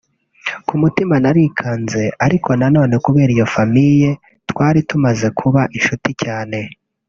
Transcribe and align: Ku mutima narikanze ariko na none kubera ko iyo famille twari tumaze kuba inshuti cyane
Ku 0.67 0.73
mutima 0.81 1.13
narikanze 1.23 2.03
ariko 2.25 2.49
na 2.59 2.67
none 2.75 2.95
kubera 3.05 3.31
ko 3.31 3.35
iyo 3.37 3.45
famille 3.53 4.09
twari 4.49 4.79
tumaze 4.89 5.27
kuba 5.39 5.61
inshuti 5.77 6.09
cyane 6.23 6.57